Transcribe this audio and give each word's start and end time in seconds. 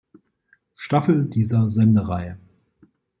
Staffel 0.73 1.29
dieser 1.29 1.69
Sendereihe. 1.69 2.39